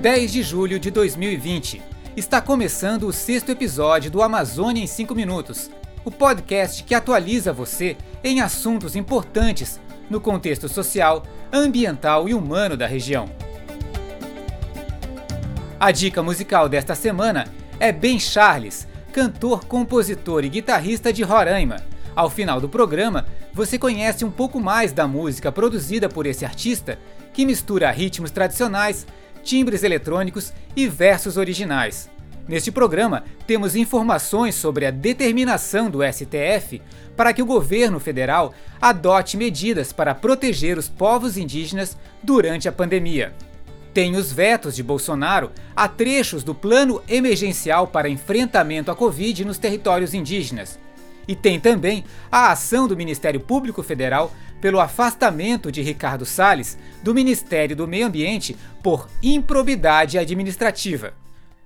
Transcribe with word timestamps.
10 0.00 0.30
de 0.30 0.44
julho 0.44 0.78
de 0.78 0.92
2020. 0.92 1.82
Está 2.16 2.40
começando 2.40 3.08
o 3.08 3.12
sexto 3.12 3.50
episódio 3.50 4.08
do 4.08 4.22
Amazônia 4.22 4.80
em 4.80 4.86
5 4.86 5.12
Minutos, 5.12 5.72
o 6.04 6.10
podcast 6.12 6.84
que 6.84 6.94
atualiza 6.94 7.52
você 7.52 7.96
em 8.22 8.40
assuntos 8.40 8.94
importantes 8.94 9.80
no 10.08 10.20
contexto 10.20 10.68
social, 10.68 11.24
ambiental 11.52 12.28
e 12.28 12.34
humano 12.34 12.76
da 12.76 12.86
região. 12.86 13.28
A 15.80 15.90
dica 15.90 16.22
musical 16.22 16.68
desta 16.68 16.94
semana 16.94 17.48
é 17.80 17.90
Ben 17.90 18.20
Charles, 18.20 18.86
cantor, 19.12 19.64
compositor 19.64 20.44
e 20.44 20.48
guitarrista 20.48 21.12
de 21.12 21.24
Roraima. 21.24 21.82
Ao 22.14 22.30
final 22.30 22.60
do 22.60 22.68
programa, 22.68 23.26
você 23.52 23.76
conhece 23.76 24.24
um 24.24 24.30
pouco 24.30 24.60
mais 24.60 24.92
da 24.92 25.08
música 25.08 25.50
produzida 25.50 26.08
por 26.08 26.24
esse 26.24 26.44
artista, 26.44 27.00
que 27.32 27.44
mistura 27.44 27.90
ritmos 27.90 28.30
tradicionais, 28.30 29.04
timbres 29.42 29.82
eletrônicos 29.82 30.52
e 30.76 30.86
versos 30.88 31.36
originais. 31.36 32.10
Neste 32.48 32.72
programa, 32.72 33.24
temos 33.46 33.76
informações 33.76 34.54
sobre 34.54 34.86
a 34.86 34.90
determinação 34.90 35.90
do 35.90 36.00
STF 36.02 36.80
para 37.14 37.32
que 37.32 37.42
o 37.42 37.46
governo 37.46 38.00
federal 38.00 38.54
adote 38.80 39.36
medidas 39.36 39.92
para 39.92 40.14
proteger 40.14 40.78
os 40.78 40.88
povos 40.88 41.36
indígenas 41.36 41.96
durante 42.22 42.66
a 42.66 42.72
pandemia. 42.72 43.34
Tem 43.92 44.16
os 44.16 44.32
vetos 44.32 44.74
de 44.74 44.82
Bolsonaro 44.82 45.50
a 45.76 45.88
trechos 45.88 46.42
do 46.42 46.54
Plano 46.54 47.02
Emergencial 47.06 47.86
para 47.86 48.08
Enfrentamento 48.08 48.90
à 48.90 48.94
Covid 48.94 49.44
nos 49.44 49.58
territórios 49.58 50.14
indígenas. 50.14 50.78
E 51.28 51.36
tem 51.36 51.60
também 51.60 52.04
a 52.32 52.50
ação 52.50 52.88
do 52.88 52.96
Ministério 52.96 53.38
Público 53.38 53.82
Federal 53.82 54.32
pelo 54.62 54.80
afastamento 54.80 55.70
de 55.70 55.82
Ricardo 55.82 56.24
Salles 56.24 56.78
do 57.02 57.14
Ministério 57.14 57.76
do 57.76 57.86
Meio 57.86 58.06
Ambiente 58.06 58.56
por 58.82 59.08
improbidade 59.22 60.18
administrativa. 60.18 61.12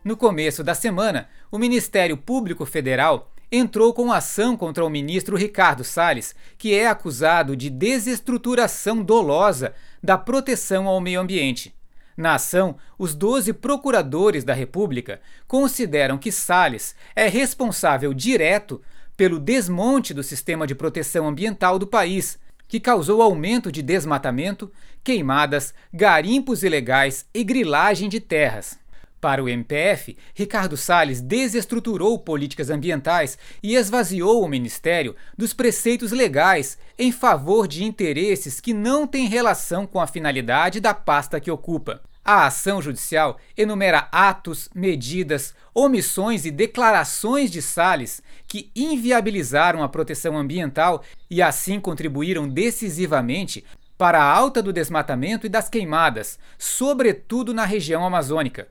No 0.05 0.17
começo 0.17 0.65
da 0.65 0.75
semana, 0.75 1.29
o 1.51 1.59
Ministério 1.59 2.17
Público 2.17 2.67
Federal 2.67 3.31
entrou 3.53 3.93
com 3.93 4.11
ação 4.11 4.57
contra 4.57 4.85
o 4.85 4.91
ministro 4.91 5.37
Ricardo 5.37 5.85
Salles, 5.85 6.35
que 6.59 6.75
é 6.75 6.89
acusado 6.89 7.55
de 7.55 7.71
desestruturação 7.71 9.03
dolosa 9.03 9.75
da 10.03 10.19
proteção 10.19 10.89
ao 10.89 11.01
meio 11.01 11.21
ambiente. 11.21 11.73
Na 12.17 12.35
ação, 12.35 12.77
os 12.99 13.15
12 13.15 13.53
procuradores 13.55 14.43
da 14.43 14.55
República 14.55 15.21
consideram 15.47 16.19
que 16.19 16.33
Salles 16.33 16.95
é 17.15 17.29
responsável 17.29 18.13
direto 18.13 18.83
pelo 19.17 19.39
desmonte 19.39 20.13
do 20.13 20.23
sistema 20.23 20.67
de 20.67 20.75
proteção 20.75 21.29
ambiental 21.29 21.79
do 21.79 21.87
país, 21.87 22.39
que 22.67 22.81
causou 22.81 23.21
aumento 23.21 23.71
de 23.71 23.83
desmatamento, 23.83 24.73
queimadas, 25.05 25.75
garimpos 25.93 26.63
ilegais 26.63 27.27
e 27.35 27.45
grilagem 27.45 28.09
de 28.09 28.19
terras. 28.19 28.79
Para 29.21 29.45
o 29.45 29.49
MPF, 29.49 30.17
Ricardo 30.35 30.77
Salles 30.77 31.21
desestruturou 31.21 32.19
políticas 32.19 32.71
ambientais 32.71 33.39
e 33.63 33.77
esvaziou 33.77 34.43
o 34.43 34.49
ministério 34.49 35.15
dos 35.39 35.55
preceitos 35.55 36.11
legais 36.11 36.77
em 36.99 37.13
favor 37.13 37.69
de 37.69 37.85
interesses 37.85 38.61
que 38.61 38.75
não 38.75 39.07
têm 39.07 39.29
relação 39.29 39.87
com 39.87 40.01
a 40.01 40.09
finalidade 40.09 40.81
da 40.81 40.93
pasta 40.93 41.39
que 41.39 41.53
ocupa. 41.53 42.03
A 42.25 42.47
ação 42.47 42.81
judicial 42.81 43.39
enumera 43.57 44.09
atos, 44.13 44.69
medidas, 44.73 45.55
omissões 45.75 46.45
e 46.45 46.53
declarações 46.53 47.51
de 47.51 47.61
Salles 47.61 48.23
que 48.47 48.71
inviabilizaram 48.77 49.83
a 49.83 49.89
proteção 49.89 50.39
ambiental 50.39 51.03
e 51.29 51.43
assim 51.43 51.81
contribuíram 51.81 52.49
decisivamente 52.49 53.65
para 53.99 54.23
a 54.23 54.37
alta 54.37 54.63
do 54.63 54.73
desmatamento 54.73 55.47
e 55.47 55.49
das 55.49 55.69
queimadas, 55.69 56.39
sobretudo 56.59 57.53
na 57.53 57.65
região 57.65 58.05
amazônica. 58.05 58.69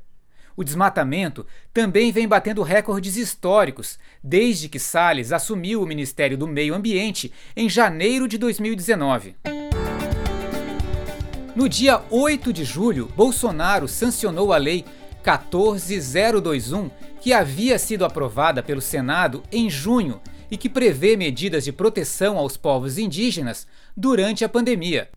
O 0.55 0.63
desmatamento 0.63 1.45
também 1.73 2.11
vem 2.11 2.27
batendo 2.27 2.61
recordes 2.61 3.17
históricos 3.17 3.97
desde 4.23 4.69
que 4.69 4.79
Salles 4.79 5.31
assumiu 5.31 5.81
o 5.81 5.87
Ministério 5.87 6.37
do 6.37 6.47
Meio 6.47 6.73
Ambiente 6.73 7.31
em 7.55 7.69
janeiro 7.69 8.27
de 8.27 8.37
2019. 8.37 9.35
No 11.53 11.67
dia 11.67 12.01
8 12.09 12.53
de 12.53 12.63
julho, 12.63 13.11
Bolsonaro 13.13 13.85
sancionou 13.85 14.53
a 14.53 14.57
Lei 14.57 14.85
14021, 15.21 16.89
que 17.19 17.33
havia 17.33 17.77
sido 17.77 18.05
aprovada 18.05 18.63
pelo 18.63 18.79
Senado 18.79 19.43
em 19.51 19.69
junho 19.69 20.21
e 20.49 20.55
que 20.55 20.69
prevê 20.69 21.17
medidas 21.17 21.65
de 21.65 21.73
proteção 21.73 22.37
aos 22.37 22.55
povos 22.55 22.97
indígenas 22.97 23.67
durante 23.97 24.45
a 24.45 24.49
pandemia. 24.49 25.09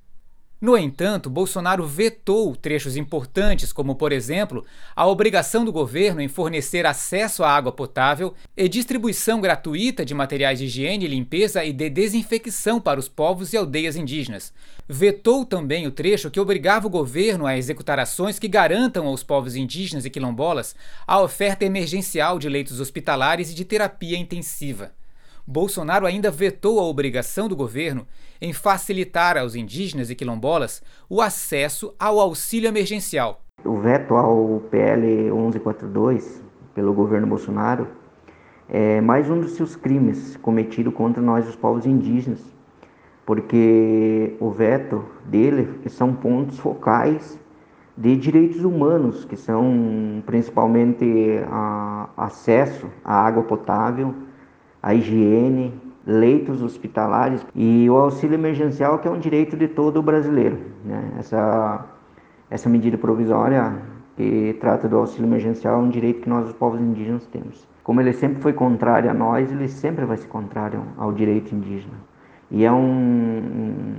No 0.65 0.79
entanto, 0.79 1.29
Bolsonaro 1.29 1.87
vetou 1.87 2.57
trechos 2.57 2.97
importantes, 2.97 3.71
como, 3.71 3.97
por 3.97 4.13
exemplo, 4.13 4.65
a 4.97 5.07
obrigação 5.07 5.63
do 5.63 5.71
governo 5.71 6.23
em 6.23 6.27
fornecer 6.27 6.87
acesso 6.87 7.45
à 7.45 7.55
água 7.55 7.71
potável 7.71 8.33
e 8.57 8.67
distribuição 8.67 9.43
gratuita 9.43 10.07
de 10.07 10.15
materiais 10.15 10.59
de 10.59 10.65
higiene, 10.65 11.07
limpeza 11.07 11.63
e 11.67 11.71
de 11.71 11.91
desinfecção 11.91 12.81
para 12.81 12.99
os 12.99 13.11
povos 13.11 13.53
e 13.53 13.59
aldeias 13.59 13.95
indígenas. 13.95 14.55
Vetou 14.89 15.45
também 15.45 15.87
o 15.87 15.91
trecho 15.91 16.31
que 16.31 16.41
obrigava 16.41 16.87
o 16.87 16.91
governo 16.91 17.45
a 17.45 17.59
executar 17.59 18.01
ações 18.01 18.39
que 18.39 18.49
garantam 18.49 19.07
aos 19.07 19.23
povos 19.23 19.57
indígenas 19.57 20.07
e 20.07 20.11
quilombolas 20.11 20.75
a 21.07 21.21
oferta 21.21 21.67
emergencial 21.67 22.39
de 22.39 22.49
leitos 22.49 22.81
hospitalares 22.81 23.51
e 23.51 23.55
de 23.55 23.67
terapia 23.67 24.17
intensiva. 24.17 24.93
Bolsonaro 25.47 26.06
ainda 26.06 26.31
vetou 26.31 26.81
a 26.81 26.84
obrigação 26.84 27.49
do 27.49 27.55
governo 27.55 28.06
em 28.41 28.55
facilitar 28.55 29.37
aos 29.37 29.55
indígenas 29.55 30.09
e 30.09 30.15
quilombolas 30.15 30.82
o 31.09 31.21
acesso 31.21 31.94
ao 31.99 32.19
auxílio 32.19 32.66
emergencial. 32.66 33.43
O 33.62 33.78
veto 33.78 34.15
ao 34.15 34.62
PL 34.71 35.31
1142 35.31 36.43
pelo 36.75 36.94
governo 36.94 37.27
Bolsonaro 37.27 37.87
é 38.71 39.03
mais 39.03 39.28
um 39.28 39.38
dos 39.38 39.53
seus 39.53 39.77
crimes 39.77 40.34
cometido 40.38 40.91
contra 40.91 41.22
nós, 41.22 41.47
os 41.47 41.55
povos 41.55 41.84
indígenas, 41.84 42.41
porque 43.26 44.34
o 44.41 44.50
veto 44.50 45.05
dele 45.26 45.78
são 45.91 46.15
pontos 46.15 46.59
focais 46.59 47.38
de 47.97 48.16
direitos 48.16 48.65
humanos, 48.65 49.26
que 49.26 49.37
são 49.37 50.22
principalmente 50.25 51.05
acesso 52.16 52.88
à 53.05 53.26
água 53.26 53.43
potável, 53.43 54.15
a 54.84 54.93
higiene, 54.93 55.72
leitos 56.06 56.61
hospitalares 56.61 57.45
e 57.55 57.89
o 57.89 57.97
auxílio 57.97 58.34
emergencial, 58.34 58.99
que 58.99 59.09
é 59.09 59.11
um 59.11 59.19
direito 59.19 59.56
de 59.56 59.67
todo 59.67 60.03
brasileiro. 60.03 60.59
Né? 60.84 61.12
Essa, 61.19 61.87
essa 62.50 62.69
medida 62.69 62.99
provisória 62.99 63.78
que 64.15 64.55
trata 64.61 64.87
do 64.87 64.99
auxílio 64.99 65.27
emergencial 65.27 65.81
é 65.81 65.83
um 65.83 65.89
direito 65.89 66.21
que 66.21 66.28
nós, 66.28 66.49
os 66.49 66.53
povos 66.53 66.83
indígenas, 66.83 67.27
temos. 67.28 67.67
Como 67.83 67.99
ele 67.99 68.12
sempre 68.12 68.43
foi 68.43 68.53
contrário 68.53 69.11
a 69.11 69.15
nós, 69.15 69.50
ele 69.50 69.69
sempre 69.69 70.05
vai 70.05 70.19
ser 70.19 70.28
contrário 70.28 70.83
ao 70.99 71.12
direito 71.12 71.55
indígena. 71.55 71.97
E 72.50 72.62
é 72.62 72.71
um 72.71 73.94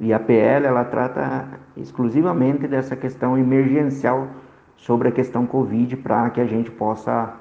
e 0.00 0.14
a 0.14 0.18
PL 0.18 0.66
ela 0.66 0.84
trata 0.84 1.46
exclusivamente 1.76 2.66
dessa 2.66 2.96
questão 2.96 3.36
emergencial 3.36 4.26
sobre 4.74 5.08
a 5.08 5.12
questão 5.12 5.44
Covid 5.44 5.98
para 5.98 6.30
que 6.30 6.40
a 6.40 6.46
gente 6.46 6.70
possa 6.70 7.34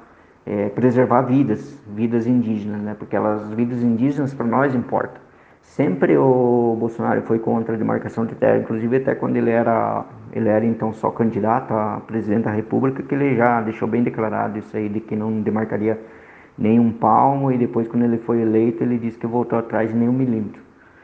é, 0.50 0.68
preservar 0.70 1.22
vidas, 1.22 1.80
vidas 1.88 2.26
indígenas, 2.26 2.82
né? 2.82 2.96
Porque 2.98 3.16
elas, 3.16 3.44
as 3.44 3.54
vidas 3.54 3.84
indígenas 3.84 4.34
para 4.34 4.48
nós 4.48 4.74
importam. 4.74 5.22
Sempre 5.62 6.18
o 6.18 6.76
Bolsonaro 6.80 7.22
foi 7.22 7.38
contra 7.38 7.76
a 7.76 7.78
demarcação 7.78 8.26
de 8.26 8.34
terra, 8.34 8.58
inclusive 8.58 8.98
até 8.98 9.14
quando 9.14 9.36
ele 9.36 9.52
era, 9.52 10.04
ele 10.34 10.50
era 10.50 10.66
então 10.66 10.92
só 10.92 11.12
candidato 11.12 11.72
a 11.72 12.02
presidente 12.08 12.46
da 12.46 12.52
República, 12.52 13.04
que 13.04 13.14
ele 13.14 13.36
já 13.36 13.62
deixou 13.62 13.88
bem 13.88 14.02
declarado 14.02 14.58
isso 14.58 14.76
aí 14.76 14.90
de 14.90 15.00
que 15.00 15.16
não 15.16 15.40
demarcaria 15.42 16.00
nenhum 16.58 16.92
palmo 16.92 17.52
e 17.52 17.58
depois 17.58 17.88
quando 17.88 18.04
ele 18.04 18.18
foi 18.18 18.42
eleito 18.42 18.84
ele 18.84 18.98
disse 18.98 19.20
que 19.20 19.28
voltou 19.28 19.60
atrás 19.60 19.92
de 19.92 19.96
nenhum 19.96 20.14
milímetro. 20.14 20.62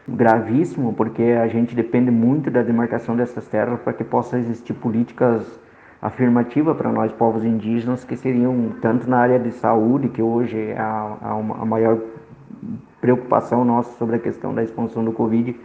Gravíssimo, 0.08 0.94
porque 0.94 1.22
a 1.22 1.48
gente 1.48 1.76
depende 1.76 2.10
muito 2.10 2.50
da 2.50 2.64
demarcação 2.64 3.16
dessas 3.16 3.48
terras 3.48 3.80
para 3.82 3.94
que 3.94 4.04
possa 4.04 4.40
existir 4.40 4.74
políticas 4.74 5.60
afirmativa 6.02 6.76
para 6.76 6.92
nós 6.92 7.12
povos 7.12 7.44
indígenas 7.44 8.04
que 8.04 8.16
seriam 8.16 8.76
tanto 8.82 9.10
na 9.10 9.18
área 9.18 9.40
de 9.40 9.52
saúde 9.52 10.10
que 10.10 10.22
hoje 10.22 10.58
é 10.58 10.78
a, 10.78 11.18
a, 11.22 11.66
maior 11.66 12.00
preocupação 13.02 13.64
nossa 13.64 13.98
sobre 13.98 14.18
a 14.18 14.20
questão 14.20 14.54
da 14.54 14.64
expansão 14.64 15.04
do 15.04 15.12
Covid. 15.12 15.56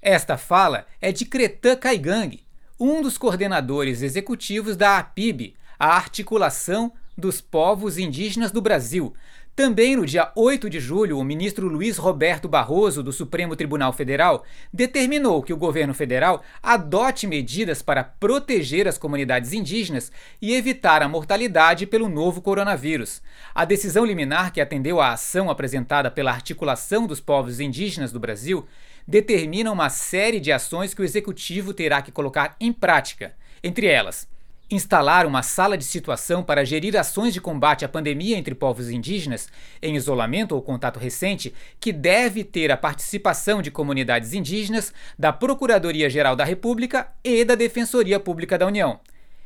Esta 0.00 0.36
fala 0.36 0.86
é 1.00 1.12
de 1.12 1.24
Cretan 1.24 1.76
Caigang, 1.76 2.40
um 2.78 3.02
dos 3.02 3.16
coordenadores 3.16 4.02
executivos 4.02 4.76
da 4.76 4.98
APIB, 4.98 5.54
a 5.78 5.94
Articulação 5.94 6.92
dos 7.22 7.40
Povos 7.40 7.98
Indígenas 7.98 8.50
do 8.50 8.60
Brasil, 8.60 9.14
também 9.54 9.94
no 9.96 10.04
dia 10.04 10.32
8 10.34 10.68
de 10.68 10.80
julho, 10.80 11.18
o 11.18 11.24
ministro 11.24 11.68
Luiz 11.68 11.98
Roberto 11.98 12.48
Barroso, 12.48 13.02
do 13.02 13.12
Supremo 13.12 13.54
Tribunal 13.54 13.92
Federal, 13.92 14.44
determinou 14.72 15.42
que 15.42 15.52
o 15.52 15.56
governo 15.56 15.94
federal 15.94 16.42
adote 16.62 17.26
medidas 17.26 17.80
para 17.80 18.02
proteger 18.02 18.88
as 18.88 18.98
comunidades 18.98 19.52
indígenas 19.52 20.10
e 20.40 20.54
evitar 20.54 21.02
a 21.02 21.08
mortalidade 21.08 21.86
pelo 21.86 22.08
novo 22.08 22.40
coronavírus. 22.40 23.22
A 23.54 23.64
decisão 23.64 24.04
liminar 24.04 24.52
que 24.52 24.60
atendeu 24.60 25.00
à 25.00 25.12
ação 25.12 25.50
apresentada 25.50 26.10
pela 26.10 26.32
Articulação 26.32 27.06
dos 27.06 27.20
Povos 27.20 27.60
Indígenas 27.60 28.10
do 28.10 28.18
Brasil 28.18 28.66
determina 29.06 29.70
uma 29.70 29.90
série 29.90 30.40
de 30.40 30.50
ações 30.50 30.92
que 30.94 31.02
o 31.02 31.04
executivo 31.04 31.72
terá 31.74 32.02
que 32.02 32.10
colocar 32.10 32.56
em 32.58 32.72
prática. 32.72 33.36
Entre 33.62 33.86
elas, 33.86 34.26
instalar 34.74 35.26
uma 35.26 35.42
sala 35.42 35.76
de 35.76 35.84
situação 35.84 36.42
para 36.42 36.64
gerir 36.64 36.96
ações 36.96 37.32
de 37.34 37.40
combate 37.40 37.84
à 37.84 37.88
pandemia 37.88 38.36
entre 38.36 38.54
povos 38.54 38.90
indígenas 38.90 39.48
em 39.82 39.96
isolamento 39.96 40.54
ou 40.54 40.62
contato 40.62 40.98
recente, 40.98 41.54
que 41.78 41.92
deve 41.92 42.42
ter 42.42 42.70
a 42.70 42.76
participação 42.76 43.60
de 43.60 43.70
comunidades 43.70 44.32
indígenas, 44.32 44.92
da 45.18 45.32
Procuradoria-Geral 45.32 46.34
da 46.34 46.44
República 46.44 47.08
e 47.22 47.44
da 47.44 47.54
Defensoria 47.54 48.18
Pública 48.18 48.56
da 48.56 48.66
União. 48.66 49.00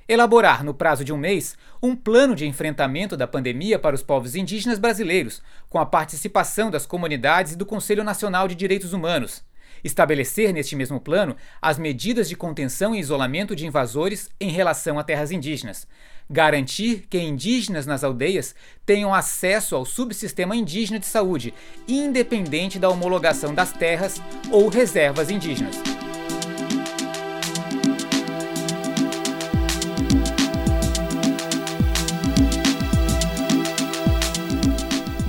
Elaborar, 0.09 0.63
no 0.63 0.73
prazo 0.73 1.05
de 1.05 1.13
um 1.13 1.17
mês, 1.17 1.57
um 1.83 1.97
plano 1.97 2.37
de 2.37 2.47
enfrentamento 2.47 3.17
da 3.17 3.27
pandemia 3.27 3.77
para 3.77 3.97
os 3.97 4.05
povos 4.05 4.37
indígenas 4.37 4.79
brasileiros, 4.79 5.43
com 5.69 5.79
a 5.79 5.87
participação 5.87 6.71
das 6.71 6.87
comunidades 6.87 7.53
e 7.53 7.57
do 7.57 7.67
Conselho 7.67 8.05
Nacional 8.05 8.47
de 8.47 8.55
Direitos 8.55 8.93
Humanos 8.93 9.43
Estabelecer 9.87 10.53
neste 10.53 10.75
mesmo 10.75 11.01
plano 11.01 11.37
as 11.63 11.79
medidas 11.79 12.29
de 12.29 12.35
contenção 12.35 12.93
e 12.93 12.99
isolamento 12.99 13.55
de 13.55 13.67
invasores 13.67 14.29
em 14.41 14.51
relação 14.51 14.99
a 14.99 15.05
terras 15.05 15.31
indígenas. 15.31 15.87
Garantir 16.29 17.07
que 17.09 17.21
indígenas 17.21 17.87
nas 17.87 18.03
aldeias 18.03 18.53
tenham 18.85 19.15
acesso 19.15 19.77
ao 19.77 19.85
subsistema 19.85 20.57
indígena 20.57 20.99
de 20.99 21.07
saúde, 21.07 21.55
independente 21.87 22.81
da 22.81 22.91
homologação 22.91 23.55
das 23.55 23.73
terras 23.73 24.21
ou 24.51 24.69
reservas 24.69 25.31
indígenas. 25.31 25.96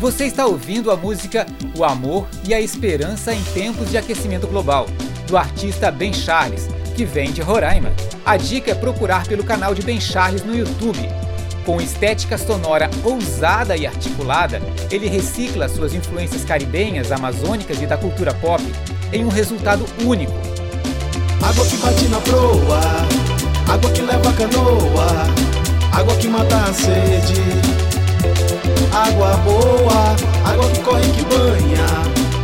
Você 0.08 0.24
está 0.24 0.46
ouvindo 0.46 0.90
a 0.90 0.96
música 0.96 1.46
O 1.78 1.84
Amor 1.84 2.30
e 2.48 2.54
a 2.54 2.62
Esperança 2.62 3.34
em 3.34 3.44
Tempos 3.44 3.90
de 3.90 3.98
Aquecimento 3.98 4.48
Global, 4.48 4.88
do 5.28 5.36
artista 5.36 5.92
Ben 5.92 6.14
Charles, 6.14 6.70
que 6.96 7.04
vem 7.04 7.34
de 7.34 7.42
Roraima. 7.42 7.92
A 8.26 8.38
dica 8.38 8.72
é 8.72 8.74
procurar 8.74 9.28
pelo 9.28 9.44
canal 9.44 9.76
de 9.76 9.82
Ben 9.82 10.00
Charles 10.00 10.46
no 10.46 10.58
YouTube. 10.58 10.98
Com 11.66 11.82
estética 11.82 12.38
sonora 12.38 12.90
ousada 13.04 13.76
e 13.76 13.86
articulada, 13.86 14.62
ele 14.90 15.10
recicla 15.10 15.68
suas 15.68 15.94
influências 15.94 16.46
caribenhas, 16.46 17.12
amazônicas 17.12 17.82
e 17.82 17.86
da 17.86 17.98
cultura 17.98 18.34
pop 18.34 18.64
em 19.12 19.26
um 19.26 19.30
resultado 19.30 19.86
único. 20.06 20.32
Água 21.46 21.66
que 21.66 21.76
bate 21.76 22.06
na 22.06 22.22
proa, 22.22 22.80
água 23.68 23.92
que 23.92 24.02
leva 24.04 24.30
a 24.30 24.34
canoa, 24.34 25.08
água 25.92 26.16
que 26.16 26.30
mata 26.30 26.56
a 26.64 26.74
sede 26.74 27.87
água 28.94 29.38
boa, 29.38 30.16
água 30.46 30.70
que 30.70 30.80
corre 30.82 31.10
que 31.12 31.24
banha 31.26 31.86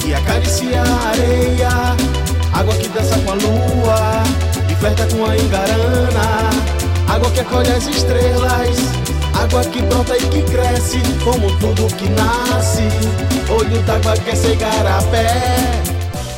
e 0.05 0.13
acaricia 0.13 0.81
a 0.81 1.09
areia, 1.09 1.69
água 2.53 2.73
que 2.75 2.87
dança 2.89 3.17
com 3.19 3.31
a 3.31 3.35
lua 3.35 4.23
e 4.69 4.75
flerta 4.75 5.07
com 5.07 5.25
a 5.25 5.37
engarana, 5.37 6.49
água 7.07 7.29
que 7.31 7.39
acolhe 7.39 7.71
as 7.71 7.87
estrelas, 7.87 8.77
água 9.41 9.63
que 9.63 9.81
brota 9.81 10.15
e 10.17 10.21
que 10.29 10.41
cresce, 10.43 10.99
como 11.23 11.47
tudo 11.59 11.93
que 11.95 12.09
nasce, 12.09 12.83
olho 13.49 13.81
d'água 13.83 14.13
que 14.17 14.29
é 14.29 14.51
igarapé. 14.51 15.83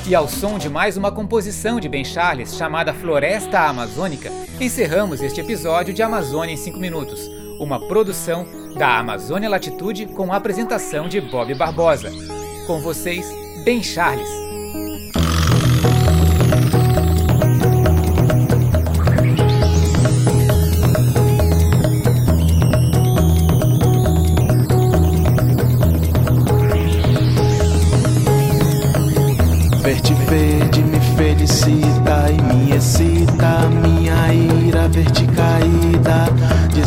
E 0.08 0.14
ao 0.14 0.28
som 0.28 0.60
de 0.60 0.70
mais 0.70 0.98
uma 0.98 1.12
composição 1.12 1.80
de 1.80 1.90
Ben 1.90 2.06
Charles 2.06 2.56
chamada 2.56 2.94
Floresta 2.94 3.62
Amazônica, 3.62 4.32
encerramos 4.62 5.20
este 5.20 5.42
episódio 5.42 5.96
de 5.96 6.04
Amazônia 6.04 6.54
em 6.54 6.58
5 6.58 6.78
minutos, 6.78 7.28
uma 7.60 7.80
produção 7.80 8.46
da 8.78 9.00
Amazônia 9.00 9.50
Latitude 9.50 10.06
com 10.08 10.32
a 10.32 10.38
apresentação 10.38 11.08
de 11.08 11.22
Bob 11.22 11.54
Barbosa. 11.56 12.12
Com 12.68 12.82
vocês, 12.82 13.26
Ben 13.64 13.82
Charles. 13.82 14.45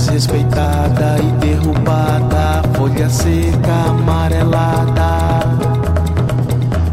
Desrespeitada 0.09 1.17
e 1.21 1.47
derrubada, 1.47 2.63
folha 2.75 3.09
seca, 3.09 3.91
amarelada. 3.91 5.41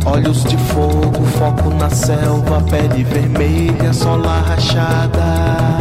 Olhos 0.06 0.44
de 0.44 0.58
fogo, 0.58 1.26
foco 1.38 1.70
na 1.76 1.90
selva, 1.90 2.62
pele 2.70 3.04
vermelha, 3.04 3.94
sola 3.94 4.42
rachada. 4.42 5.80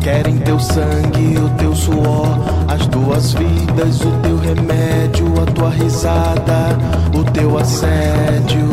Querem 0.00 0.38
teu 0.38 0.60
sangue, 0.60 1.38
o 1.38 1.48
teu 1.56 1.74
suor, 1.74 2.38
as 2.68 2.86
tuas 2.86 3.32
vidas, 3.32 4.00
o 4.02 4.10
teu 4.22 4.36
remédio, 4.36 5.26
a 5.42 5.46
tua 5.52 5.70
risada, 5.70 6.78
o 7.14 7.24
teu 7.32 7.58
assédio, 7.58 8.68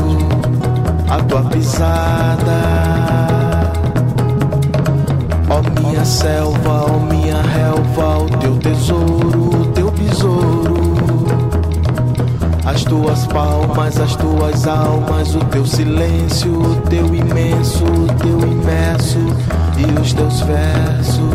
a 1.09 1.17
tua 1.23 1.43
pisada. 1.43 3.01
Ó 5.51 5.59
oh, 5.59 5.81
minha 5.81 6.05
selva, 6.05 6.69
ó 6.69 6.95
oh, 6.95 6.99
minha 6.99 7.20
teu 8.41 8.57
tesouro, 8.57 9.65
teu 9.73 9.91
besouro. 9.91 10.91
As 12.65 12.83
tuas 12.83 13.27
palmas, 13.27 13.99
as 13.99 14.15
tuas 14.15 14.67
almas, 14.67 15.35
o 15.35 15.39
teu 15.45 15.65
silêncio, 15.65 16.53
o 16.53 16.75
teu 16.89 17.13
imenso, 17.13 17.83
o 17.85 18.07
teu 18.15 18.39
imerso 18.39 19.19
e 19.77 19.99
os 19.99 20.13
teus 20.13 20.41
versos. 20.41 21.31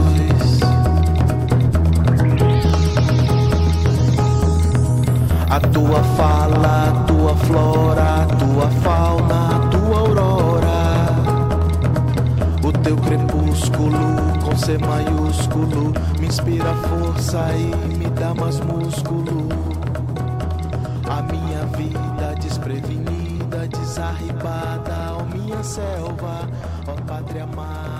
A 5.49 5.61
tua 5.61 6.03
fala, 6.17 6.89
a 6.89 7.05
tua 7.05 7.35
flora, 7.37 8.23
a 8.23 8.27
tua 8.27 8.69
fauna, 8.83 9.57
a 9.57 9.59
tua 9.69 9.99
aurora. 9.99 11.07
O 12.63 12.73
teu 12.73 12.97
crepúsculo 12.97 14.36
C 14.57 14.79
maiúsculo 14.79 15.93
me 16.19 16.27
inspira 16.27 16.75
força 16.89 17.51
e 17.55 17.97
me 17.97 18.07
dá 18.11 18.35
mais 18.35 18.59
músculo. 18.61 19.49
A 21.09 21.23
minha 21.23 21.65
vida 21.77 22.35
desprevenida, 22.41 23.69
desarribada, 23.69 25.19
ó 25.19 25.25
minha 25.25 25.63
selva, 25.63 26.49
ó 26.89 27.01
pátria 27.07 27.45
amada. 27.45 27.96